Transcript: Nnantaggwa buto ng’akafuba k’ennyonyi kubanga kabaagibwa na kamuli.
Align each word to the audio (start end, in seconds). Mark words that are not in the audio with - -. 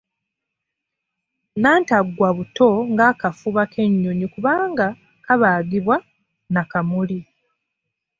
Nnantaggwa 1.53 2.29
buto 2.37 2.69
ng’akafuba 2.93 3.63
k’ennyonyi 3.71 4.27
kubanga 4.33 4.85
kabaagibwa 5.25 5.95
na 6.53 6.61
kamuli. 6.71 7.19